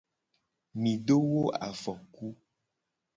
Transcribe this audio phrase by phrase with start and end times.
[0.81, 2.27] Mi do wo afoku.